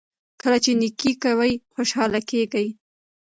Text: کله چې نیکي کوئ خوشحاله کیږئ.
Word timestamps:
کله 0.41 0.57
چې 0.63 0.71
نیکي 0.81 1.11
کوئ 1.23 1.53
خوشحاله 1.73 2.21
کیږئ. 2.29 2.67